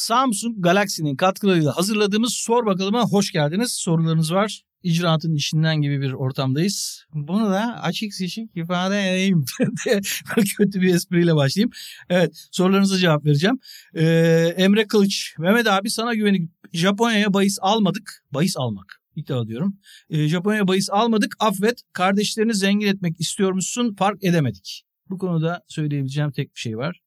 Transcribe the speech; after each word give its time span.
Samsung 0.00 0.56
Galaxy'nin 0.58 1.16
katkılarıyla 1.16 1.76
hazırladığımız 1.76 2.34
Sor 2.34 2.66
Bakalım'a 2.66 3.04
hoş 3.04 3.32
geldiniz. 3.32 3.72
Sorularınız 3.72 4.34
var. 4.34 4.62
İcraatın 4.82 5.34
işinden 5.34 5.82
gibi 5.82 6.00
bir 6.00 6.12
ortamdayız. 6.12 7.04
Bunu 7.14 7.50
da 7.50 7.82
açık 7.82 8.14
seçik 8.14 8.56
ifade 8.56 9.10
edeyim. 9.10 9.44
Kötü 10.56 10.80
bir 10.80 10.94
espriyle 10.94 11.36
başlayayım. 11.36 11.70
Evet 12.10 12.48
sorularınıza 12.52 12.98
cevap 12.98 13.24
vereceğim. 13.24 13.58
Ee, 13.94 14.54
Emre 14.56 14.86
Kılıç. 14.86 15.34
Mehmet 15.38 15.66
abi 15.66 15.90
sana 15.90 16.14
güvenip 16.14 16.50
Japonya'ya 16.72 17.34
bahis 17.34 17.58
almadık. 17.62 18.24
Bahis 18.32 18.56
almak. 18.56 19.02
İddia 19.16 19.46
diyorum. 19.46 19.78
Ee, 20.10 20.28
Japonya'ya 20.28 20.68
bahis 20.68 20.90
almadık. 20.90 21.36
Affet. 21.40 21.82
Kardeşlerini 21.92 22.54
zengin 22.54 22.86
etmek 22.86 23.20
istiyormuşsun. 23.20 23.94
Fark 23.94 24.24
edemedik. 24.24 24.84
Bu 25.10 25.18
konuda 25.18 25.62
söyleyebileceğim 25.68 26.30
tek 26.30 26.54
bir 26.54 26.60
şey 26.60 26.76
var. 26.76 27.00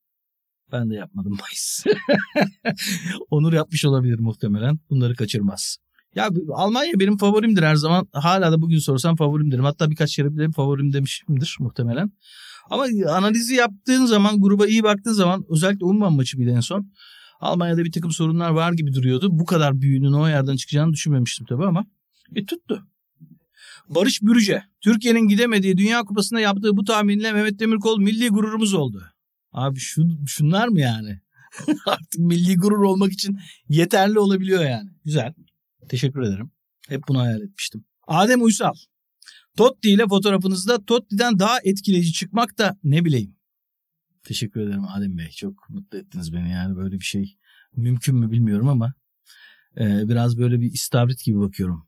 Ben 0.74 0.90
de 0.90 0.96
yapmadım 0.96 1.38
bahis. 1.42 1.84
Onur 3.30 3.54
yapmış 3.54 3.86
olabilir 3.86 4.20
muhtemelen. 4.20 4.80
Bunları 4.90 5.16
kaçırmaz. 5.16 5.78
Ya 6.16 6.30
Almanya 6.54 7.00
benim 7.00 7.18
favorimdir 7.18 7.64
her 7.64 7.76
zaman. 7.76 8.08
Hala 8.14 8.52
da 8.52 8.62
bugün 8.62 8.80
sorsam 8.80 9.16
favorimdir. 9.16 9.60
Hatta 9.60 9.90
birkaç 9.90 10.16
kere 10.16 10.36
bile 10.36 10.52
favorim 10.52 10.94
demişimdir 10.94 11.58
muhtemelen. 11.60 12.12
Ama 12.70 12.86
analizi 13.10 13.56
yaptığın 13.56 14.06
zaman, 14.06 14.42
gruba 14.42 14.68
iyi 14.68 14.84
baktığın 14.84 15.14
zaman 15.14 15.46
özellikle 15.50 15.86
Umman 15.86 16.14
maçı 16.14 16.40
bir 16.40 16.48
en 16.48 16.60
son. 16.60 16.92
Almanya'da 17.40 17.84
bir 17.84 17.92
takım 17.92 18.12
sorunlar 18.12 18.50
var 18.50 18.74
gibi 18.74 18.94
duruyordu. 18.94 19.28
Bu 19.32 19.46
kadar 19.46 19.82
büyüğünün 19.82 20.14
o 20.14 20.28
yerden 20.28 20.56
çıkacağını 20.56 20.94
düşünmemiştim 20.94 21.46
tabii 21.46 21.66
ama 21.66 21.86
e 22.36 22.46
tuttu. 22.46 22.88
Barış 23.90 24.22
Bürüce. 24.22 24.64
Türkiye'nin 24.82 25.28
gidemediği 25.28 25.78
Dünya 25.78 26.04
Kupası'nda 26.04 26.40
yaptığı 26.40 26.78
bu 26.78 26.84
tahminle 26.84 27.32
Mehmet 27.32 27.60
Demirkol 27.60 28.00
milli 28.00 28.30
gururumuz 28.30 28.74
oldu. 28.74 29.13
Abi 29.54 29.80
şu, 29.80 30.08
şunlar 30.28 30.68
mı 30.68 30.80
yani? 30.80 31.22
Artık 31.86 32.20
milli 32.20 32.56
gurur 32.56 32.84
olmak 32.84 33.12
için 33.12 33.40
yeterli 33.70 34.20
olabiliyor 34.20 34.64
yani. 34.64 34.90
Güzel. 35.06 35.34
Teşekkür 35.90 36.22
ederim. 36.22 36.52
Hep 36.88 37.02
bunu 37.08 37.20
hayal 37.20 37.42
etmiştim. 37.42 37.86
Adem 38.08 38.42
Uysal. 38.42 38.74
Totti 39.58 39.90
ile 39.90 40.08
fotoğrafınızda 40.08 40.86
Totti'den 40.86 41.40
daha 41.40 41.58
etkileyici 41.64 42.14
çıkmak 42.14 42.58
da 42.58 42.78
ne 42.84 43.06
bileyim. 43.06 43.36
Teşekkür 44.24 44.62
ederim 44.62 44.86
Adem 44.88 45.18
Bey. 45.18 45.30
Çok 45.30 45.70
mutlu 45.70 45.98
ettiniz 45.98 46.34
beni 46.34 46.52
yani 46.52 46.76
böyle 46.76 47.00
bir 47.00 47.06
şey 47.06 47.38
mümkün 47.76 48.16
mü 48.16 48.32
bilmiyorum 48.32 48.68
ama 48.68 48.94
e, 49.78 50.10
biraz 50.10 50.38
böyle 50.38 50.62
bir 50.62 50.72
istavrit 50.72 51.24
gibi 51.24 51.40
bakıyorum. 51.40 51.88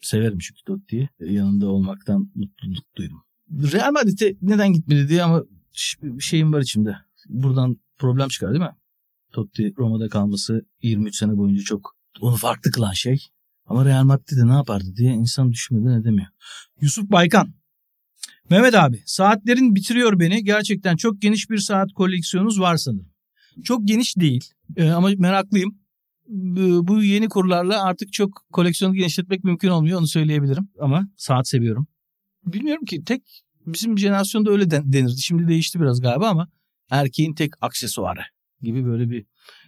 Severim 0.00 0.38
çünkü 0.38 0.62
Totti'yi. 0.66 1.08
Yanında 1.20 1.66
olmaktan 1.66 2.30
mutluluk 2.34 2.96
duydum. 2.96 3.22
Real 3.50 3.92
Madrid'e 3.92 4.36
neden 4.42 4.72
gitmedi 4.72 5.08
diye 5.08 5.22
ama 5.22 5.44
bir 6.02 6.22
şeyim 6.22 6.52
var 6.52 6.60
içimde. 6.60 6.96
Buradan 7.28 7.76
problem 7.98 8.28
çıkar 8.28 8.50
değil 8.50 8.64
mi? 8.64 8.76
Totti 9.32 9.74
Roma'da 9.78 10.08
kalması 10.08 10.66
23 10.82 11.16
sene 11.16 11.36
boyunca 11.36 11.62
çok 11.62 11.96
onu 12.20 12.36
farklı 12.36 12.70
kılan 12.70 12.92
şey. 12.92 13.26
Ama 13.66 13.84
Real 13.84 14.04
Madrid'de 14.04 14.48
ne 14.48 14.52
yapardı 14.52 14.96
diye 14.96 15.12
insan 15.12 15.52
düşünmeden 15.52 16.00
edemiyor. 16.00 16.28
Yusuf 16.80 17.10
Baykan. 17.10 17.54
Mehmet 18.50 18.74
abi 18.74 19.02
saatlerin 19.06 19.74
bitiriyor 19.74 20.20
beni. 20.20 20.44
Gerçekten 20.44 20.96
çok 20.96 21.22
geniş 21.22 21.50
bir 21.50 21.58
saat 21.58 21.92
koleksiyonunuz 21.92 22.60
var 22.60 22.76
sanırım. 22.76 23.08
Çok 23.64 23.88
geniş 23.88 24.16
değil 24.16 24.50
ee, 24.76 24.90
ama 24.90 25.10
meraklıyım. 25.18 25.78
Bu 26.88 27.02
yeni 27.02 27.28
kurlarla 27.28 27.82
artık 27.82 28.12
çok 28.12 28.46
koleksiyonu 28.52 28.94
genişletmek 28.94 29.44
mümkün 29.44 29.68
olmuyor 29.68 29.98
onu 29.98 30.06
söyleyebilirim. 30.06 30.68
Ama 30.80 31.08
saat 31.16 31.48
seviyorum. 31.48 31.86
Bilmiyorum 32.46 32.84
ki 32.84 33.04
tek 33.04 33.44
bizim 33.72 33.98
jenerasyonda 33.98 34.50
öyle 34.50 34.70
denirdi. 34.70 35.22
Şimdi 35.22 35.48
değişti 35.48 35.80
biraz 35.80 36.00
galiba 36.00 36.28
ama 36.28 36.48
erkeğin 36.90 37.34
tek 37.34 37.52
aksesuarı 37.60 38.20
gibi 38.62 38.86
böyle 38.86 39.10
bir 39.10 39.26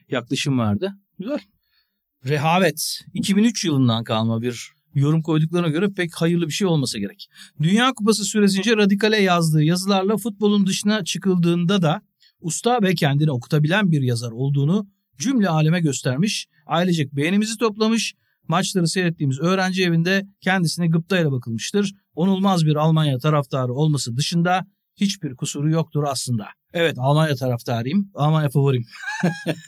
yaklaşım 0.09 0.59
vardı. 0.59 0.93
Güzel. 1.19 1.38
Rehavet. 2.27 3.00
2003 3.15 3.65
yılından 3.65 4.05
kalma 4.05 4.43
bir 4.43 4.72
yorum 4.94 5.22
koyduklarına 5.22 5.69
göre 5.69 5.89
pek 5.97 6.15
hayırlı 6.15 6.47
bir 6.47 6.53
şey 6.53 6.66
olmasa 6.66 6.99
gerek. 6.99 7.28
Dünya 7.62 7.93
Kupası 7.93 8.25
süresince 8.25 8.77
radikale 8.77 9.16
yazdığı 9.16 9.62
yazılarla 9.62 10.16
futbolun 10.16 10.66
dışına 10.66 11.05
çıkıldığında 11.05 11.83
da 11.83 12.03
usta 12.41 12.78
ve 12.83 12.94
kendini 12.94 13.31
okutabilen 13.31 13.91
bir 13.91 14.03
yazar 14.03 14.31
olduğunu 14.31 14.89
cümle 15.19 15.49
aleme 15.49 15.81
göstermiş. 15.81 16.49
Ailecek 16.66 17.16
beğenimizi 17.16 17.56
toplamış. 17.56 18.15
Maçları 18.49 18.89
seyrettiğimiz 18.89 19.41
öğrenci 19.41 19.84
evinde 19.84 20.27
kendisine 20.41 20.87
gıptayla 20.87 21.33
bakılmıştır. 21.33 21.94
Onulmaz 22.20 22.66
bir 22.66 22.76
Almanya 22.76 23.19
taraftarı 23.19 23.75
olması 23.75 24.16
dışında 24.16 24.66
hiçbir 24.97 25.36
kusuru 25.36 25.70
yoktur 25.70 26.04
aslında. 26.06 26.47
Evet 26.72 26.97
Almanya 26.98 27.34
taraftarıyım. 27.34 28.10
Almanya 28.14 28.48
favorim. 28.48 28.86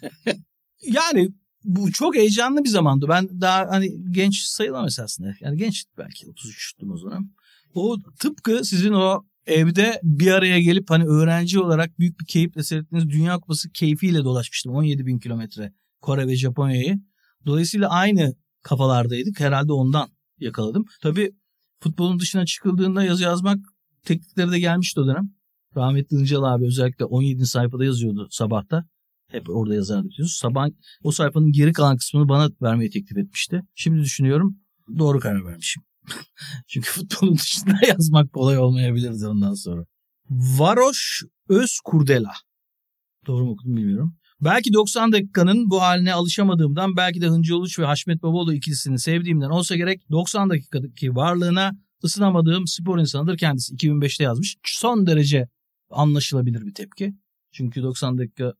yani 0.83 1.29
bu 1.65 1.93
çok 1.93 2.17
heyecanlı 2.17 2.65
bir 2.65 2.69
zamandı. 2.69 3.07
Ben 3.09 3.41
daha 3.41 3.71
hani 3.71 3.91
genç 4.11 4.39
sayılamam 4.39 4.87
esasında. 4.87 5.35
Yani 5.41 5.57
genç 5.57 5.85
belki 5.99 6.27
33'tüm 6.27 6.93
o 6.93 6.97
zaman. 6.97 7.31
O 7.75 7.97
tıpkı 8.21 8.65
sizin 8.65 8.93
o 8.93 9.25
evde 9.47 10.01
bir 10.03 10.31
araya 10.31 10.61
gelip 10.61 10.91
hani 10.91 11.05
öğrenci 11.05 11.61
olarak 11.61 11.99
büyük 11.99 12.21
bir 12.21 12.27
keyifle 12.27 12.63
seyrettiğiniz 12.63 13.11
Dünya 13.11 13.39
Kupası 13.39 13.71
keyfiyle 13.71 14.25
dolaşmıştım. 14.25 14.73
17 14.73 15.07
bin 15.07 15.19
kilometre 15.19 15.73
Kore 16.01 16.27
ve 16.27 16.37
Japonya'yı. 16.37 17.01
Dolayısıyla 17.47 17.89
aynı 17.89 18.35
kafalardaydık. 18.63 19.41
Herhalde 19.41 19.73
ondan 19.73 20.09
yakaladım. 20.39 20.85
Tabii 21.03 21.33
futbolun 21.83 22.21
dışına 22.21 22.47
çıkıldığında 22.47 23.05
yazı 23.05 23.23
yazmak 23.23 23.59
teknikleri 24.05 24.51
de 24.51 24.59
gelmişti 24.59 25.01
o 25.01 25.07
dönem. 25.07 25.31
Rahmetli 25.77 26.17
Incal 26.17 26.43
abi 26.43 26.67
özellikle 26.67 27.05
17. 27.05 27.47
sayfada 27.47 27.85
yazıyordu 27.85 28.29
sabahta. 28.31 28.85
Hep 29.29 29.51
orada 29.51 29.75
yazardı 29.75 30.09
diyoruz. 30.17 30.33
Sabah 30.33 30.69
o 31.03 31.13
sayfanın 31.13 31.53
geri 31.53 31.73
kalan 31.73 31.97
kısmını 31.97 32.29
bana 32.29 32.51
vermeyi 32.63 32.91
teklif 32.91 33.19
etmişti. 33.19 33.63
Şimdi 33.75 34.01
düşünüyorum 34.01 34.57
doğru 34.99 35.21
karar 35.21 35.45
vermişim. 35.45 35.83
Çünkü 36.69 36.91
futbolun 36.91 37.35
dışında 37.35 37.75
yazmak 37.89 38.33
kolay 38.33 38.59
olmayabilirdi 38.59 39.27
ondan 39.27 39.55
sonra. 39.55 39.85
Varoş 40.31 41.23
Özkurdela. 41.49 42.33
Doğru 43.27 43.45
mu 43.45 43.51
okudum 43.51 43.77
bilmiyorum. 43.77 44.17
Belki 44.45 44.73
90 44.73 45.13
dakikanın 45.13 45.71
bu 45.71 45.83
haline 45.83 46.15
alışamadığımdan 46.15 46.97
belki 46.97 47.21
de 47.21 47.27
Hıncı 47.27 47.57
Uluç 47.57 47.79
ve 47.79 47.85
Haşmet 47.85 48.23
Babaoğlu 48.23 48.55
ikilisini 48.55 48.99
sevdiğimden 48.99 49.51
olsa 49.51 49.77
gerek 49.77 50.11
90 50.11 50.51
dakikadaki 50.51 51.15
varlığına 51.15 51.71
ısınamadığım 52.05 52.67
spor 52.67 52.99
insanıdır 52.99 53.39
kendisi. 53.39 53.75
2005'te 53.75 54.25
yazmış. 54.25 54.57
Son 54.65 55.07
derece 55.07 55.49
anlaşılabilir 55.91 56.67
bir 56.67 56.75
tepki. 56.75 57.15
Çünkü 57.53 57.83
90 57.83 58.19
dakika 58.19 58.53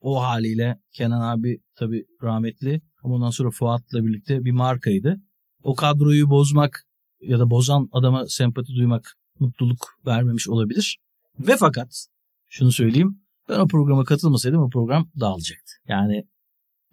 o 0.00 0.22
haliyle 0.22 0.78
Kenan 0.92 1.20
abi 1.20 1.60
tabii 1.74 2.04
rahmetli 2.22 2.82
ama 3.02 3.14
ondan 3.14 3.30
sonra 3.30 3.50
Fuat'la 3.50 4.06
birlikte 4.06 4.44
bir 4.44 4.52
markaydı. 4.52 5.20
O 5.62 5.74
kadroyu 5.74 6.30
bozmak 6.30 6.86
ya 7.20 7.38
da 7.38 7.50
bozan 7.50 7.88
adama 7.92 8.26
sempati 8.26 8.74
duymak 8.74 9.16
mutluluk 9.38 9.98
vermemiş 10.06 10.48
olabilir. 10.48 10.98
Ve 11.38 11.56
fakat 11.56 12.06
şunu 12.48 12.72
söyleyeyim 12.72 13.20
ben 13.48 13.58
o 13.58 13.66
programa 13.66 14.04
katılmasaydım 14.04 14.62
o 14.62 14.70
program 14.70 15.10
dağılacaktı. 15.20 15.72
Yani 15.88 16.24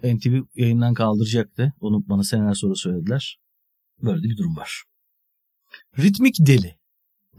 NTV 0.03 0.41
yayından 0.55 0.93
kaldıracaktı. 0.93 1.73
Onu 1.79 2.09
bana 2.09 2.23
seneler 2.23 2.53
sonra 2.53 2.75
söylediler. 2.75 3.39
Böyle 4.03 4.23
bir 4.23 4.37
durum 4.37 4.57
var. 4.57 4.83
Ritmik 5.99 6.35
Deli 6.39 6.75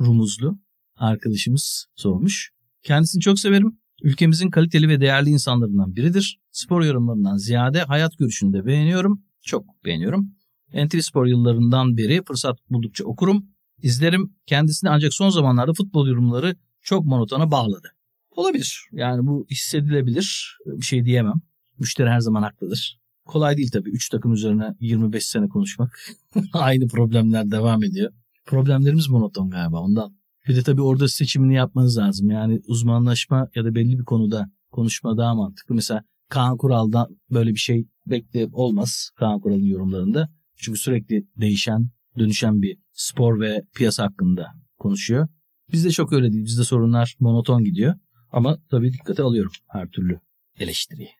Rumuzlu 0.00 0.58
arkadaşımız 0.96 1.86
sormuş. 1.94 2.50
Kendisini 2.82 3.20
çok 3.20 3.38
severim. 3.38 3.78
Ülkemizin 4.02 4.50
kaliteli 4.50 4.88
ve 4.88 5.00
değerli 5.00 5.30
insanlarından 5.30 5.96
biridir. 5.96 6.40
Spor 6.50 6.84
yorumlarından 6.84 7.36
ziyade 7.36 7.82
hayat 7.82 8.18
görüşünü 8.18 8.52
de 8.52 8.66
beğeniyorum. 8.66 9.24
Çok 9.42 9.84
beğeniyorum. 9.84 10.36
Entry 10.72 11.02
Spor 11.02 11.26
yıllarından 11.26 11.96
beri 11.96 12.24
fırsat 12.24 12.58
buldukça 12.70 13.04
okurum, 13.04 13.46
izlerim. 13.82 14.36
Kendisini 14.46 14.90
ancak 14.90 15.14
son 15.14 15.30
zamanlarda 15.30 15.72
futbol 15.74 16.08
yorumları 16.08 16.56
çok 16.82 17.04
monotona 17.04 17.50
bağladı. 17.50 17.95
Olabilir. 18.36 18.88
Yani 18.92 19.26
bu 19.26 19.46
hissedilebilir. 19.50 20.58
Bir 20.66 20.84
şey 20.84 21.04
diyemem. 21.04 21.40
Müşteri 21.78 22.08
her 22.10 22.20
zaman 22.20 22.42
haklıdır. 22.42 23.00
Kolay 23.24 23.56
değil 23.56 23.70
tabii. 23.72 23.90
3 23.90 24.08
takım 24.08 24.32
üzerine 24.32 24.74
25 24.80 25.26
sene 25.26 25.48
konuşmak. 25.48 25.98
Aynı 26.52 26.88
problemler 26.88 27.50
devam 27.50 27.84
ediyor. 27.84 28.12
Problemlerimiz 28.46 29.08
monoton 29.08 29.50
galiba 29.50 29.80
ondan. 29.80 30.16
Bir 30.48 30.56
de 30.56 30.62
tabii 30.62 30.82
orada 30.82 31.08
seçimini 31.08 31.54
yapmanız 31.54 31.98
lazım. 31.98 32.30
Yani 32.30 32.60
uzmanlaşma 32.66 33.48
ya 33.54 33.64
da 33.64 33.74
belli 33.74 33.98
bir 33.98 34.04
konuda 34.04 34.50
konuşma 34.70 35.16
daha 35.16 35.34
mantıklı. 35.34 35.74
Mesela 35.74 36.02
Kaan 36.28 36.56
Kural'dan 36.56 37.06
böyle 37.30 37.50
bir 37.50 37.58
şey 37.58 37.86
bekle 38.06 38.48
olmaz 38.52 39.10
Kaan 39.16 39.40
Kural'ın 39.40 39.64
yorumlarında. 39.64 40.28
Çünkü 40.56 40.78
sürekli 40.78 41.26
değişen, 41.36 41.90
dönüşen 42.18 42.62
bir 42.62 42.78
spor 42.92 43.40
ve 43.40 43.62
piyasa 43.74 44.04
hakkında 44.04 44.46
konuşuyor. 44.78 45.28
Bizde 45.72 45.90
çok 45.90 46.12
öyle 46.12 46.32
değil. 46.32 46.44
Bizde 46.44 46.64
sorunlar 46.64 47.16
monoton 47.20 47.64
gidiyor. 47.64 47.94
Ama 48.36 48.58
tabii 48.70 48.92
dikkate 48.92 49.22
alıyorum 49.22 49.52
her 49.68 49.88
türlü 49.88 50.20
eleştiriyi. 50.58 51.10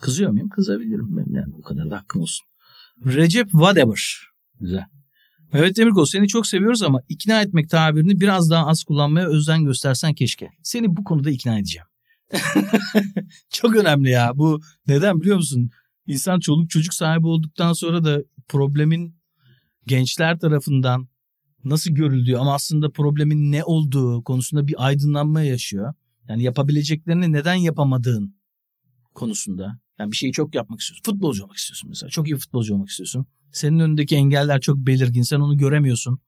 Kızıyor 0.00 0.30
muyum? 0.30 0.48
Kızabilirim. 0.48 1.16
Ben 1.16 1.34
yani 1.34 1.52
bu 1.52 1.62
kadar 1.62 1.90
da 1.90 1.96
hakkım 1.96 2.22
olsun. 2.22 2.46
Recep 3.04 3.50
Whatever. 3.50 4.20
Güzel. 4.60 4.84
Evet 5.52 5.76
Demirkol 5.76 6.04
seni 6.04 6.28
çok 6.28 6.46
seviyoruz 6.46 6.82
ama 6.82 7.00
ikna 7.08 7.42
etmek 7.42 7.70
tabirini 7.70 8.20
biraz 8.20 8.50
daha 8.50 8.66
az 8.66 8.84
kullanmaya 8.84 9.26
özen 9.26 9.64
göstersen 9.64 10.14
keşke. 10.14 10.50
Seni 10.62 10.96
bu 10.96 11.04
konuda 11.04 11.30
ikna 11.30 11.58
edeceğim. 11.58 11.86
Çok 13.50 13.76
önemli 13.76 14.10
ya. 14.10 14.32
Bu 14.34 14.60
neden 14.86 15.20
biliyor 15.20 15.36
musun? 15.36 15.70
İnsan 16.06 16.40
çoluk 16.40 16.70
çocuk 16.70 16.94
sahibi 16.94 17.26
olduktan 17.26 17.72
sonra 17.72 18.04
da 18.04 18.22
problemin 18.48 19.16
gençler 19.86 20.38
tarafından 20.38 21.08
nasıl 21.64 21.90
görüldüğü 21.90 22.36
ama 22.36 22.54
aslında 22.54 22.90
problemin 22.90 23.52
ne 23.52 23.64
olduğu 23.64 24.24
konusunda 24.24 24.66
bir 24.66 24.86
aydınlanma 24.86 25.42
yaşıyor. 25.42 25.94
Yani 26.28 26.42
yapabileceklerini 26.42 27.32
neden 27.32 27.54
yapamadığın 27.54 28.36
konusunda. 29.14 29.78
Yani 29.98 30.12
bir 30.12 30.16
şeyi 30.16 30.32
çok 30.32 30.54
yapmak 30.54 30.80
istiyorsun. 30.80 31.12
Futbolcu 31.12 31.44
olmak 31.44 31.56
istiyorsun 31.56 31.88
mesela. 31.88 32.10
Çok 32.10 32.28
iyi 32.28 32.36
futbolcu 32.36 32.74
olmak 32.74 32.88
istiyorsun. 32.88 33.26
Senin 33.52 33.78
önündeki 33.78 34.16
engeller 34.16 34.60
çok 34.60 34.76
belirgin. 34.76 35.22
Sen 35.22 35.40
onu 35.40 35.58
göremiyorsun. 35.58 36.18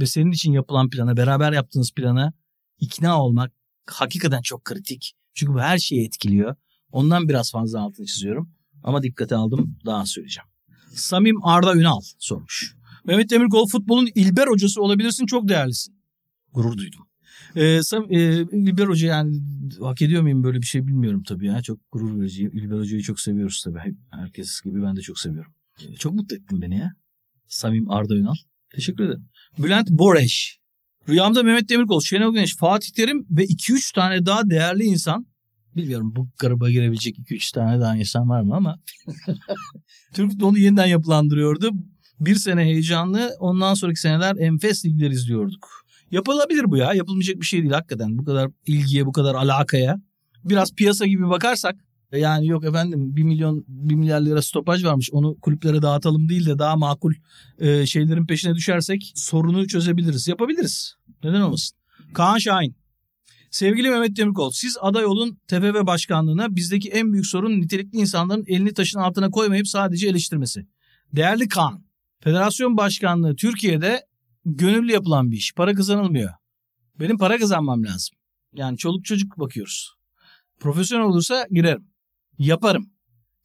Ve 0.00 0.06
senin 0.06 0.32
için 0.32 0.52
yapılan 0.52 0.90
plana, 0.90 1.16
beraber 1.16 1.52
yaptığınız 1.52 1.92
plana 1.92 2.32
ikna 2.78 3.22
olmak 3.22 3.52
hakikaten 3.86 4.42
çok 4.42 4.64
kritik. 4.64 5.14
Çünkü 5.34 5.54
bu 5.54 5.60
her 5.60 5.78
şeyi 5.78 6.06
etkiliyor. 6.06 6.56
Ondan 6.92 7.28
biraz 7.28 7.52
fazla 7.52 7.80
altını 7.80 8.06
çiziyorum. 8.06 8.50
Ama 8.82 9.02
dikkate 9.02 9.36
aldım 9.36 9.76
daha 9.86 10.06
söyleyeceğim. 10.06 10.48
Samim 10.94 11.44
Arda 11.44 11.74
Ünal 11.74 12.00
sormuş. 12.18 12.76
Mehmet 13.04 13.30
Demirkol 13.30 13.68
futbolun 13.68 14.08
İlber 14.14 14.46
hocası 14.46 14.82
olabilirsin 14.82 15.26
çok 15.26 15.48
değerlisin. 15.48 15.94
Gurur 16.52 16.76
duydum. 16.76 17.06
Ee, 17.56 17.80
e, 18.10 18.42
İlber 18.42 18.86
Hoca 18.86 19.08
yani 19.08 19.40
hak 19.80 20.02
ediyor 20.02 20.22
muyum 20.22 20.44
böyle 20.44 20.60
bir 20.60 20.66
şey 20.66 20.86
bilmiyorum 20.86 21.22
tabii 21.28 21.46
ya. 21.46 21.62
Çok 21.62 21.78
gurur 21.92 22.20
verici. 22.20 22.50
İlber 22.52 22.78
Hoca'yı 22.78 23.02
çok 23.02 23.20
seviyoruz 23.20 23.62
tabii. 23.64 23.96
Herkes 24.10 24.60
gibi 24.60 24.82
ben 24.82 24.96
de 24.96 25.00
çok 25.00 25.18
seviyorum. 25.18 25.52
Çok 25.98 26.14
mutlu 26.14 26.36
ettin 26.36 26.62
beni 26.62 26.78
ya. 26.78 26.92
Samim 27.48 27.90
Arda 27.90 28.14
Ünal. 28.16 28.34
Teşekkür 28.74 29.04
ederim. 29.04 29.28
Bülent 29.58 29.90
Boreş. 29.90 30.58
Rüyamda 31.08 31.42
Mehmet 31.42 31.68
Demirkol, 31.68 32.00
Şenol 32.00 32.32
Güneş, 32.32 32.56
Fatih 32.56 32.92
Terim 32.92 33.26
ve 33.30 33.44
2-3 33.44 33.94
tane 33.94 34.26
daha 34.26 34.50
değerli 34.50 34.84
insan. 34.84 35.26
Bilmiyorum 35.76 36.12
bu 36.16 36.28
gruba 36.38 36.70
girebilecek 36.70 37.18
2-3 37.18 37.54
tane 37.54 37.80
daha 37.80 37.96
insan 37.96 38.28
var 38.28 38.42
mı 38.42 38.56
ama. 38.56 38.78
Türk 40.14 40.30
futbolu 40.30 40.58
yeniden 40.58 40.86
yapılandırıyordu. 40.86 41.70
Bir 42.20 42.34
sene 42.34 42.64
heyecanlı 42.64 43.30
ondan 43.38 43.74
sonraki 43.74 44.00
seneler 44.00 44.36
enfes 44.36 44.84
ligler 44.84 45.10
izliyorduk. 45.10 45.83
Yapılabilir 46.10 46.64
bu 46.70 46.76
ya. 46.76 46.94
Yapılmayacak 46.94 47.36
bir 47.36 47.46
şey 47.46 47.62
değil 47.62 47.72
hakikaten. 47.72 48.18
Bu 48.18 48.24
kadar 48.24 48.50
ilgiye, 48.66 49.06
bu 49.06 49.12
kadar 49.12 49.34
alakaya. 49.34 50.00
Biraz 50.44 50.74
piyasa 50.74 51.06
gibi 51.06 51.28
bakarsak 51.28 51.76
e, 52.12 52.18
yani 52.18 52.46
yok 52.46 52.64
efendim 52.64 53.16
1 53.16 53.22
milyon 53.22 53.64
1 53.68 53.94
milyar 53.94 54.20
lira 54.20 54.42
stopaj 54.42 54.84
varmış 54.84 55.10
onu 55.12 55.40
kulüplere 55.40 55.82
dağıtalım 55.82 56.28
değil 56.28 56.46
de 56.46 56.58
daha 56.58 56.76
makul 56.76 57.12
e, 57.58 57.86
şeylerin 57.86 58.26
peşine 58.26 58.54
düşersek 58.54 59.12
sorunu 59.14 59.66
çözebiliriz. 59.66 60.28
Yapabiliriz. 60.28 60.94
Neden 61.24 61.40
olmasın? 61.40 61.78
Kaan 62.14 62.38
Şahin. 62.38 62.76
Sevgili 63.50 63.90
Mehmet 63.90 64.16
Demirkol, 64.16 64.50
siz 64.50 64.76
aday 64.80 65.04
olun 65.04 65.38
TFF 65.48 65.86
başkanlığına. 65.86 66.56
Bizdeki 66.56 66.88
en 66.90 67.12
büyük 67.12 67.26
sorun 67.26 67.60
nitelikli 67.60 67.98
insanların 67.98 68.44
elini 68.46 68.74
taşın 68.74 68.98
altına 68.98 69.30
koymayıp 69.30 69.68
sadece 69.68 70.08
eleştirmesi. 70.08 70.66
Değerli 71.12 71.48
Kaan, 71.48 71.84
federasyon 72.20 72.76
başkanlığı 72.76 73.36
Türkiye'de 73.36 74.06
gönüllü 74.44 74.92
yapılan 74.92 75.30
bir 75.30 75.36
iş. 75.36 75.52
Para 75.54 75.74
kazanılmıyor. 75.74 76.30
Benim 77.00 77.18
para 77.18 77.38
kazanmam 77.38 77.84
lazım. 77.84 78.16
Yani 78.52 78.76
çoluk 78.78 79.04
çocuk 79.04 79.38
bakıyoruz. 79.38 79.94
Profesyonel 80.60 81.06
olursa 81.06 81.46
girerim. 81.50 81.88
Yaparım. 82.38 82.90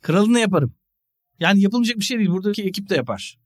Kralını 0.01 0.39
yaparım. 0.39 0.73
Yani 1.39 1.61
yapılmayacak 1.61 1.97
bir 1.97 2.03
şey 2.03 2.17
değil. 2.17 2.29
Buradaki 2.29 2.63
ekip 2.63 2.89
de 2.89 2.95
yapar. 2.95 3.39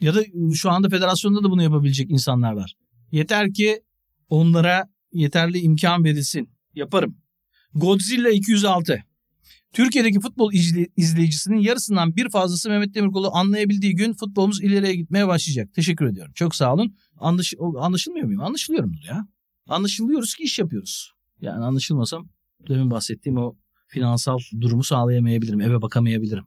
Ya 0.00 0.14
da 0.14 0.24
şu 0.54 0.70
anda 0.70 0.88
federasyonda 0.88 1.42
da 1.42 1.50
bunu 1.50 1.62
yapabilecek 1.62 2.10
insanlar 2.10 2.52
var. 2.52 2.74
Yeter 3.12 3.52
ki 3.52 3.82
onlara 4.28 4.88
yeterli 5.12 5.58
imkan 5.58 6.04
verilsin. 6.04 6.50
Yaparım. 6.74 7.16
Godzilla 7.74 8.30
206. 8.30 9.04
Türkiye'deki 9.72 10.20
futbol 10.20 10.52
izleyicisinin 10.96 11.58
yarısından 11.58 12.16
bir 12.16 12.30
fazlası 12.30 12.70
Mehmet 12.70 12.94
Demirkol'u 12.94 13.34
anlayabildiği 13.34 13.94
gün 13.94 14.12
futbolumuz 14.12 14.62
ileriye 14.62 14.94
gitmeye 14.94 15.28
başlayacak. 15.28 15.74
Teşekkür 15.74 16.06
ediyorum. 16.06 16.32
Çok 16.34 16.54
sağ 16.54 16.74
olun. 16.74 16.96
Anlaş 17.16 17.54
anlaşılmıyor 17.78 18.26
muyum? 18.26 18.40
Anlaşılıyorumdur 18.40 19.04
ya. 19.08 19.26
Anlaşılıyoruz 19.68 20.34
ki 20.34 20.42
iş 20.42 20.58
yapıyoruz. 20.58 21.12
Yani 21.40 21.64
anlaşılmasam 21.64 22.28
demin 22.68 22.90
bahsettiğim 22.90 23.38
o 23.38 23.56
finansal 23.86 24.38
durumu 24.60 24.84
sağlayamayabilirim. 24.84 25.60
Eve 25.60 25.82
bakamayabilirim. 25.82 26.44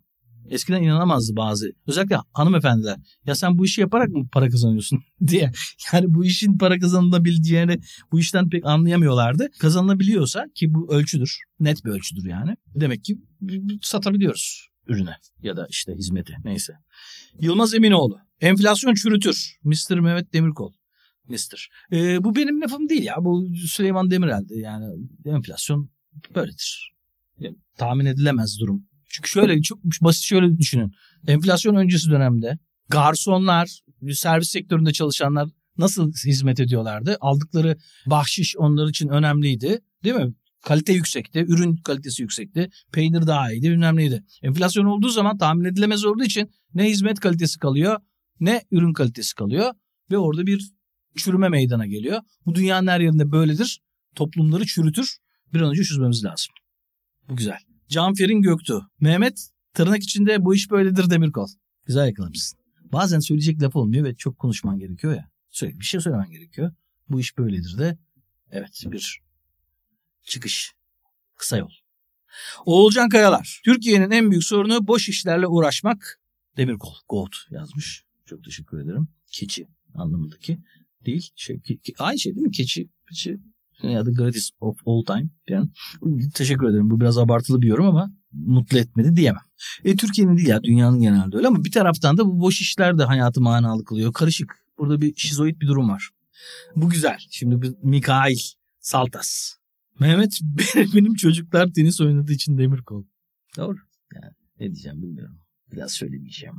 Eskiden 0.50 0.84
inanamazdı 0.84 1.36
bazı. 1.36 1.72
Özellikle 1.88 2.18
hanımefendiler. 2.34 2.98
Ya 3.26 3.36
sen 3.36 3.58
bu 3.58 3.66
işi 3.66 3.82
yaparak 3.82 4.10
mı 4.10 4.28
para 4.32 4.50
kazanıyorsun 4.50 5.00
diye. 5.28 5.52
Yani 5.94 6.14
bu 6.14 6.26
işin 6.26 6.58
para 6.58 6.80
kazanılabileceğini 6.80 7.80
bu 8.12 8.20
işten 8.20 8.50
pek 8.50 8.66
anlayamıyorlardı. 8.66 9.48
Kazanılabiliyorsa 9.60 10.46
ki 10.56 10.74
bu 10.74 10.94
ölçüdür. 10.94 11.38
Net 11.60 11.86
bir 11.86 11.90
ölçüdür 11.90 12.26
yani. 12.26 12.56
Demek 12.76 13.04
ki 13.04 13.18
satabiliyoruz 13.82 14.68
ürüne 14.88 15.18
ya 15.42 15.58
da 15.58 15.68
işte 15.70 15.96
hizmeti 15.96 16.34
neyse. 16.44 16.74
Yılmaz 17.42 17.74
Eminoğlu. 17.74 18.20
Enflasyon 18.42 18.94
çürütür. 18.94 19.58
Mr. 19.64 20.00
Mehmet 20.00 20.34
Demirkol. 20.34 20.74
Mr. 21.28 21.70
Ee, 21.92 22.24
bu 22.24 22.36
benim 22.36 22.62
lafım 22.62 22.90
değil 22.90 23.04
ya. 23.04 23.16
Bu 23.20 23.48
Süleyman 23.68 24.12
Demirel'di. 24.12 24.60
Yani 24.60 24.96
enflasyon 25.26 25.90
böyledir. 26.36 26.94
Yani, 27.40 27.58
tahmin 27.78 28.06
edilemez 28.06 28.60
durum. 28.60 28.88
Çünkü 29.07 29.30
şöyle 29.30 29.62
çok 29.62 29.80
basit 29.83 30.24
şöyle 30.24 30.57
düşünün. 30.57 30.92
Enflasyon 31.27 31.75
öncesi 31.75 32.09
dönemde 32.09 32.57
garsonlar, 32.89 33.80
servis 34.13 34.50
sektöründe 34.50 34.94
çalışanlar 34.94 35.50
nasıl 35.77 36.12
hizmet 36.12 36.59
ediyorlardı? 36.59 37.18
Aldıkları 37.21 37.77
bahşiş 38.06 38.57
onlar 38.57 38.89
için 38.89 39.07
önemliydi. 39.07 39.80
Değil 40.04 40.15
mi? 40.15 40.33
Kalite 40.65 40.94
yüksekti, 40.94 41.45
ürün 41.48 41.75
kalitesi 41.75 42.21
yüksekti, 42.21 42.69
peynir 42.92 43.27
daha 43.27 43.51
iyiydi, 43.51 43.69
bilmem 43.71 43.95
neydi. 43.95 44.24
Enflasyon 44.44 44.86
olduğu 44.86 45.10
zaman 45.10 45.38
tahmin 45.38 45.65
edilemez 45.65 46.06
olduğu 46.06 46.24
için 46.24 46.51
ne 46.74 46.89
hizmet 46.89 47.19
kalitesi 47.19 47.60
kalıyor, 47.60 48.00
ne 48.39 48.62
ürün 48.71 48.94
kalitesi 48.94 49.36
kalıyor 49.36 49.74
ve 50.12 50.18
orada 50.18 50.48
bir 50.48 50.71
çürüme 51.18 51.50
meydana 51.50 51.86
geliyor. 51.86 52.21
Bu 52.45 52.56
dünyanın 52.56 52.88
her 52.88 53.00
yerinde 53.00 53.31
böyledir. 53.31 53.81
Toplumları 54.15 54.65
çürütür. 54.65 55.17
Bir 55.53 55.62
an 55.62 55.70
önce 55.70 55.84
çözmemiz 55.84 56.24
lazım. 56.24 56.53
Bu 57.29 57.36
güzel. 57.36 57.66
Canfer'in 57.89 58.41
Göktuğ. 58.41 58.88
Mehmet 59.00 59.50
tırnak 59.74 60.03
içinde 60.03 60.46
bu 60.46 60.56
iş 60.56 60.72
böyledir 60.72 61.10
Demirkol. 61.10 61.48
Güzel 61.86 62.08
yakalamışsın. 62.08 62.60
Bazen 62.82 63.20
söyleyecek 63.20 63.62
laf 63.62 63.75
olmuyor 63.75 64.06
ve 64.06 64.15
çok 64.15 64.39
konuşman 64.39 64.79
gerekiyor 64.79 65.15
ya. 65.15 65.29
Sürekli 65.50 65.79
bir 65.79 65.86
şey 65.86 66.01
söylemen 66.01 66.32
gerekiyor. 66.32 66.72
Bu 67.10 67.20
iş 67.20 67.38
böyledir 67.38 67.77
de. 67.77 67.98
Evet 68.51 68.84
bir 68.86 69.22
çıkış. 70.24 70.74
Kısa 71.36 71.58
yol. 71.58 71.70
Oğulcan 72.65 73.10
Kayalar. 73.10 73.62
Türkiye'nin 73.65 74.12
en 74.12 74.32
büyük 74.32 74.44
sorunu 74.44 74.88
boş 74.88 75.10
işlerle 75.10 75.48
uğraşmak. 75.48 76.22
Demirkol. 76.58 76.94
Gold 77.10 77.34
yazmış. 77.50 78.03
Çok 78.25 78.44
teşekkür 78.44 78.79
ederim. 78.79 79.08
Keçi 79.32 79.67
anlamındaki 79.94 80.60
değil. 81.06 81.32
Şey, 81.36 81.60
ke, 81.60 81.77
ke, 81.77 81.94
aynı 82.00 82.20
şey 82.20 82.36
değil 82.36 82.46
mi? 82.46 82.51
Keçi, 82.51 82.89
keçi 83.10 83.39
ya 83.84 84.05
da 84.05 84.12
greatest 84.12 84.53
of 84.60 84.77
all 84.86 85.03
time. 85.05 85.29
Yani, 85.48 85.69
teşekkür 86.34 86.69
ederim. 86.69 86.89
Bu 86.89 87.00
biraz 87.01 87.17
abartılı 87.17 87.62
bir 87.62 87.67
yorum 87.67 87.86
ama 87.86 88.12
mutlu 88.31 88.77
etmedi 88.77 89.15
diyemem. 89.15 89.41
E, 89.84 89.96
Türkiye'nin 89.96 90.38
değil 90.38 90.48
ya 90.48 90.63
dünyanın 90.63 91.01
genelde 91.01 91.38
öyle 91.38 91.48
ama 91.48 91.63
bir 91.63 91.72
taraftan 91.72 92.17
da 92.17 92.25
bu 92.25 92.39
boş 92.39 92.62
işler 92.62 92.98
de 92.98 93.03
hayatı 93.03 93.41
manalı 93.41 93.86
kılıyor. 93.86 94.13
Karışık. 94.13 94.67
Burada 94.77 95.01
bir 95.01 95.15
şizoid 95.15 95.62
bir 95.62 95.67
durum 95.67 95.89
var. 95.89 96.10
Bu 96.75 96.89
güzel. 96.89 97.17
Şimdi 97.29 97.62
bir 97.62 97.74
Mikail 97.84 98.38
Saltas. 98.79 99.53
Mehmet 100.00 100.39
benim 100.75 101.13
çocuklar 101.13 101.74
tenis 101.74 102.01
oynadığı 102.01 102.34
için 102.34 102.57
demir 102.57 102.81
kol. 102.81 103.03
Doğru. 103.57 103.77
Yani 104.15 104.34
ne 104.60 104.65
diyeceğim 104.65 105.01
bilmiyorum. 105.01 105.39
Biraz 105.72 105.91
söylemeyeceğim. 105.91 106.55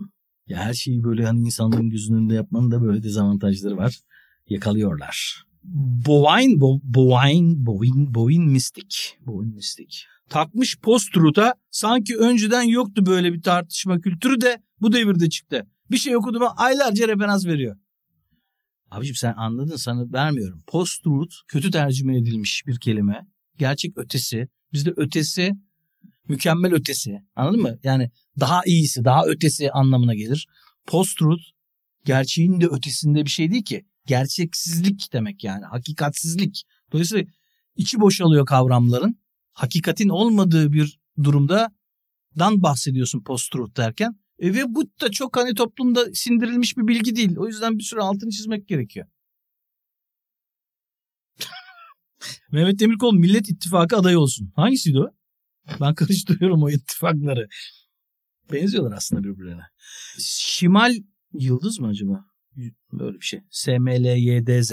Ya 0.46 0.58
her 0.58 0.75
şeyi 0.75 1.04
böyle 1.04 1.26
hani 1.26 1.40
insanların 1.40 1.90
gözünün 1.90 2.18
önünde 2.18 2.34
yapmanın 2.34 2.70
da 2.70 2.82
böyle 2.82 3.02
dezavantajları 3.02 3.76
var. 3.76 3.98
Yakalıyorlar. 4.48 5.48
Bovine, 6.06 6.60
Bo, 6.60 6.80
Bovine, 6.82 7.54
Bovine, 7.56 8.14
Bovine 8.14 8.44
mistik. 8.44 9.18
Bovine 9.26 9.54
mistik. 9.54 10.06
Takmış 10.28 10.78
post-truth'a 10.78 11.54
sanki 11.70 12.16
önceden 12.16 12.62
yoktu 12.62 13.06
böyle 13.06 13.32
bir 13.32 13.42
tartışma 13.42 14.00
kültürü 14.00 14.40
de 14.40 14.62
bu 14.80 14.92
devirde 14.92 15.28
çıktı. 15.28 15.66
Bir 15.90 15.96
şey 15.96 16.16
okudum 16.16 16.42
aylarca 16.56 17.08
referans 17.08 17.46
veriyor. 17.46 17.76
Abiciğim 18.90 19.16
sen 19.16 19.34
anladın 19.37 19.76
sana 19.76 20.12
vermiyorum. 20.12 20.62
Post-truth 20.66 21.34
kötü 21.48 21.70
tercüme 21.70 22.18
edilmiş 22.18 22.62
bir 22.66 22.80
kelime. 22.80 23.26
Gerçek 23.58 23.98
ötesi. 23.98 24.48
Bizde 24.72 24.92
ötesi 24.96 25.52
mükemmel 26.28 26.75
ötesi. 26.75 27.22
Anladın 27.37 27.62
mı? 27.62 27.78
Yani 27.82 28.10
daha 28.40 28.60
iyisi, 28.66 29.04
daha 29.04 29.25
ötesi 29.26 29.70
anlamına 29.70 30.14
gelir. 30.14 30.46
Post-truth 30.87 31.42
gerçeğin 32.04 32.60
de 32.60 32.66
ötesinde 32.66 33.25
bir 33.25 33.30
şey 33.30 33.50
değil 33.50 33.64
ki 33.64 33.84
gerçeksizlik 34.08 35.12
demek 35.12 35.44
yani. 35.44 35.64
Hakikatsizlik. 35.64 36.64
Dolayısıyla 36.92 37.24
içi 37.76 38.00
boşalıyor 38.00 38.46
kavramların. 38.46 39.20
Hakikatin 39.52 40.08
olmadığı 40.08 40.72
bir 40.72 41.00
durumda 41.22 41.72
dan 42.38 42.62
bahsediyorsun 42.62 43.22
post-truth 43.22 43.76
derken. 43.76 44.20
E 44.38 44.54
ve 44.54 44.74
bu 44.74 44.84
da 45.00 45.10
çok 45.10 45.36
hani 45.36 45.54
toplumda 45.54 46.14
sindirilmiş 46.14 46.76
bir 46.76 46.88
bilgi 46.88 47.16
değil. 47.16 47.36
O 47.36 47.46
yüzden 47.46 47.78
bir 47.78 47.84
süre 47.84 48.00
altını 48.00 48.30
çizmek 48.30 48.68
gerekiyor. 48.68 49.06
Mehmet 52.52 52.78
Demirkol 52.80 53.14
Millet 53.14 53.50
İttifakı 53.50 53.96
adayı 53.96 54.18
olsun. 54.18 54.52
Hangisiydi 54.56 54.98
o? 54.98 55.10
Ben 55.80 55.94
karıştırıyorum 55.94 56.62
o 56.62 56.70
ittifakları. 56.70 57.48
Benziyorlar 58.52 58.96
aslında 58.96 59.24
birbirlerine. 59.24 59.66
Şimal 60.18 60.94
Yıldız 61.32 61.80
mı 61.80 61.88
acaba? 61.88 62.24
Böyle 62.92 63.20
bir 63.20 63.24
şey. 63.24 63.40
SMLYDZ. 63.50 64.72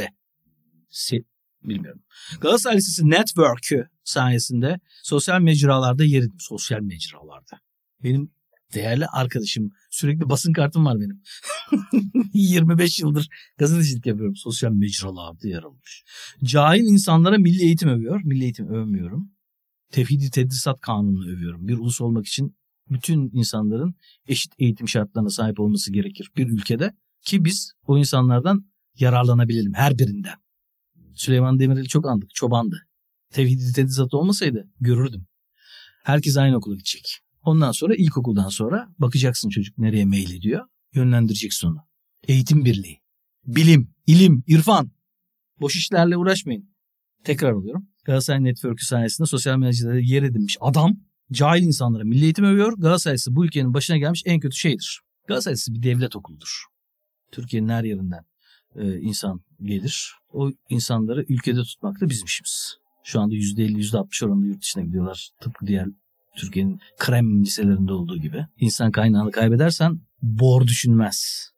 Se 0.90 1.18
bilmiyorum. 1.64 2.02
Galatasaray 2.42 2.78
Lisesi 2.78 3.10
Network'ü 3.10 3.90
sayesinde 4.04 4.80
sosyal 5.04 5.42
mecralarda 5.42 6.04
yer 6.04 6.20
edindim. 6.20 6.40
Sosyal 6.40 6.82
mecralarda. 6.82 7.60
Benim 8.04 8.32
değerli 8.74 9.06
arkadaşım. 9.06 9.72
Sürekli 9.92 10.30
basın 10.30 10.54
kartım 10.54 10.86
var 10.86 10.98
benim. 11.00 11.22
25 12.34 13.00
yıldır 13.00 13.30
gazetecilik 13.58 14.06
yapıyorum. 14.06 14.36
Sosyal 14.36 14.72
mecralarda 14.72 15.48
yer 15.48 15.64
almış. 15.64 16.04
Cahil 16.44 16.84
insanlara 16.84 17.38
milli 17.38 17.64
eğitim 17.64 17.90
övüyor. 17.90 18.22
Milli 18.24 18.44
eğitim 18.44 18.68
övmüyorum. 18.68 19.32
Tevhidi 19.92 20.32
Tedrisat 20.32 20.82
Kanunu'nu 20.82 21.32
övüyorum. 21.32 21.68
Bir 21.68 21.78
ulus 21.78 22.02
olmak 22.02 22.26
için 22.26 22.58
bütün 22.90 23.30
insanların 23.34 23.96
eşit 24.28 24.54
eğitim 24.60 24.88
şartlarına 24.88 25.30
sahip 25.30 25.60
olması 25.60 25.94
gerekir 25.94 26.32
bir 26.38 26.48
ülkede 26.48 26.94
ki 27.26 27.46
biz 27.46 27.74
o 27.88 27.98
insanlardan 27.98 28.66
yararlanabilelim 29.00 29.74
her 29.74 30.00
birinden. 30.00 30.36
Süleyman 31.14 31.60
Demirel'i 31.60 31.88
çok 31.88 32.08
andık. 32.08 32.30
Çobandı. 32.36 32.88
Tevhidi 33.30 33.74
Tedrisat 33.74 34.14
olmasaydı 34.14 34.70
görürdüm. 34.80 35.28
Herkes 36.04 36.38
aynı 36.38 36.58
okula 36.58 36.76
gidecek. 36.76 37.20
Ondan 37.42 37.72
sonra 37.72 37.96
ilkokuldan 37.96 38.50
sonra 38.50 38.90
bakacaksın 39.00 39.50
çocuk 39.50 39.78
nereye 39.78 40.06
meylediyor. 40.06 40.66
Yönlendireceksin 40.94 41.68
onu. 41.68 41.80
Eğitim 42.28 42.66
birliği. 42.66 43.02
Bilim, 43.46 43.94
ilim, 44.08 44.44
irfan. 44.48 44.92
Boş 45.62 45.76
işlerle 45.76 46.18
uğraşmayın. 46.18 46.70
Tekrar 47.24 47.52
alıyorum. 47.52 47.90
Galatasaray 48.06 48.44
Network'ü 48.44 48.86
sayesinde 48.86 49.28
sosyal 49.28 49.58
medyada 49.58 50.00
yer 50.00 50.24
edinmiş 50.24 50.58
adam 50.62 50.98
cahil 51.32 51.64
insanlara 51.64 52.04
milli 52.04 52.24
eğitim 52.24 52.46
övüyor. 52.46 52.74
Galatasaray'sı 52.78 53.36
bu 53.36 53.46
ülkenin 53.46 53.74
başına 53.74 53.98
gelmiş 53.98 54.24
en 54.26 54.40
kötü 54.40 54.58
şeydir. 54.58 55.02
Galatasaray'sı 55.28 55.74
bir 55.74 55.84
devlet 55.84 56.16
okuludur. 56.16 56.66
Türkiye'nin 57.32 57.70
her 57.70 57.84
yerinden 57.84 58.26
e, 58.76 59.00
insan 59.00 59.42
gelir. 59.62 60.14
O 60.34 60.52
insanları 60.70 61.26
ülkede 61.30 61.64
tutmak 61.64 62.02
da 62.02 62.10
bizim 62.10 62.26
işimiz. 62.26 62.78
Şu 63.04 63.20
anda 63.20 63.36
%50 63.36 63.78
%60 63.78 64.26
oranında 64.26 64.46
yurt 64.46 64.62
dışına 64.62 64.84
gidiyorlar. 64.84 65.30
Tıpkı 65.42 65.68
diğer 65.68 65.88
Türkiye'nin 66.36 66.80
krem 66.98 67.42
liselerinde 67.42 67.94
olduğu 67.94 68.18
gibi. 68.18 68.46
İnsan 68.58 68.92
kaynağını 68.92 69.32
kaybedersen 69.32 70.00
bor 70.22 70.68
düşünmez. 70.68 71.50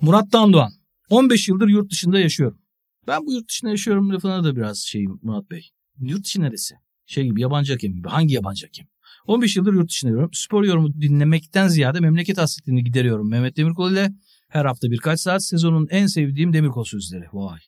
Murat 0.00 0.32
Dandoğan. 0.32 0.72
15 1.10 1.48
yıldır 1.48 1.68
yurt 1.68 1.90
dışında 1.90 2.20
yaşıyorum. 2.20 2.58
Ben 3.06 3.26
bu 3.26 3.32
yurt 3.32 3.48
dışında 3.48 3.70
yaşıyorum 3.70 4.10
lafına 4.10 4.44
da 4.44 4.56
biraz 4.56 4.78
şeyim 4.78 5.18
Murat 5.22 5.50
Bey. 5.50 5.70
Yurt 6.00 6.24
dışı 6.24 6.40
neresi? 6.40 6.74
Şey 7.06 7.24
gibi 7.24 7.40
yabancı 7.40 7.72
hakem 7.72 7.94
gibi. 7.94 8.08
Hangi 8.08 8.34
yabancı 8.34 8.66
hakem? 8.66 8.86
15 9.26 9.56
yıldır 9.56 9.74
yurt 9.74 9.88
dışında 9.90 10.10
yaşıyorum. 10.10 10.30
Spor 10.32 10.64
yorumu 10.64 11.00
dinlemekten 11.00 11.68
ziyade 11.68 12.00
memleket 12.00 12.38
hasretini 12.38 12.84
gideriyorum. 12.84 13.30
Mehmet 13.30 13.56
Demirkol 13.56 13.92
ile 13.92 14.12
her 14.48 14.64
hafta 14.64 14.90
birkaç 14.90 15.20
saat 15.20 15.44
sezonun 15.44 15.86
en 15.90 16.06
sevdiğim 16.06 16.52
Demirkol 16.52 16.84
sözleri. 16.84 17.24
Vay. 17.32 17.58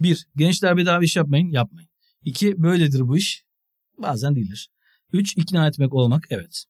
Bir, 0.00 0.26
gençler 0.36 0.76
bedava 0.76 1.04
iş 1.04 1.16
yapmayın, 1.16 1.48
yapmayın. 1.48 1.90
İki, 2.24 2.62
böyledir 2.62 3.00
bu 3.00 3.16
iş. 3.16 3.44
Bazen 3.98 4.36
değildir. 4.36 4.70
Üç, 5.12 5.36
ikna 5.36 5.66
etmek 5.66 5.94
olmak, 5.94 6.26
evet. 6.30 6.64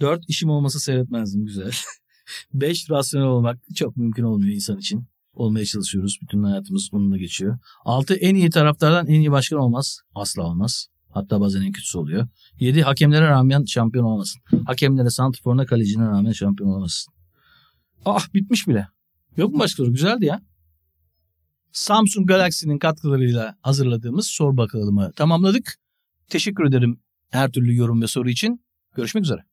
Dört, 0.00 0.24
işim 0.28 0.50
olmasa 0.50 0.78
seyretmezdim, 0.78 1.44
güzel. 1.44 1.72
Beş, 2.54 2.90
rasyonel 2.90 3.26
olmak 3.26 3.58
çok 3.74 3.96
mümkün 3.96 4.22
olmuyor 4.22 4.54
insan 4.54 4.78
için. 4.78 5.06
Olmaya 5.32 5.64
çalışıyoruz. 5.64 6.18
Bütün 6.22 6.42
hayatımız 6.42 6.88
bununla 6.92 7.16
geçiyor. 7.16 7.58
Altı, 7.84 8.14
en 8.14 8.34
iyi 8.34 8.50
taraftardan 8.50 9.06
en 9.06 9.20
iyi 9.20 9.30
başkan 9.30 9.58
olmaz. 9.58 10.00
Asla 10.14 10.42
olmaz. 10.42 10.86
Hatta 11.10 11.40
bazen 11.40 11.62
en 11.62 11.72
kötüsü 11.72 11.98
oluyor. 11.98 12.28
Yedi, 12.60 12.82
hakemlere 12.82 13.26
rağmen 13.26 13.64
şampiyon 13.64 14.04
olmasın. 14.04 14.42
Hakemlere, 14.66 15.10
santrforuna, 15.10 15.66
kalecine 15.66 16.06
rağmen 16.06 16.32
şampiyon 16.32 16.70
olmasın. 16.70 17.12
Ah 18.04 18.34
bitmiş 18.34 18.68
bile. 18.68 18.88
Yok 19.36 19.52
mu 19.52 19.58
başka 19.58 19.76
soru? 19.76 19.92
Güzeldi 19.92 20.24
ya. 20.24 20.42
Samsung 21.72 22.28
Galaxy'nin 22.28 22.78
katkılarıyla 22.78 23.56
hazırladığımız 23.62 24.26
sor 24.26 24.56
bakalımı 24.56 25.12
tamamladık. 25.12 25.76
Teşekkür 26.28 26.64
ederim 26.64 27.00
her 27.30 27.52
türlü 27.52 27.76
yorum 27.76 28.02
ve 28.02 28.06
soru 28.06 28.30
için. 28.30 28.64
Görüşmek 28.94 29.24
üzere. 29.24 29.44